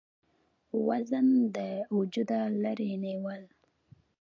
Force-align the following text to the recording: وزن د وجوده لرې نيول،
وزن 0.87 1.27
د 1.55 1.57
وجوده 1.97 2.41
لرې 2.63 2.91
نيول، 3.03 3.41